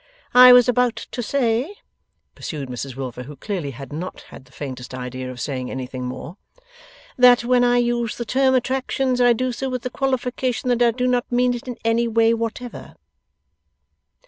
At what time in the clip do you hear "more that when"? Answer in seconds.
6.05-7.63